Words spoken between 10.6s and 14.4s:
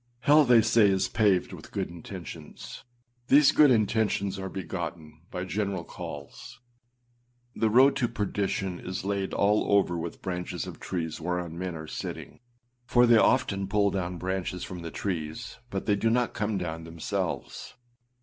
of trees whereon men are sitting, for they often pull down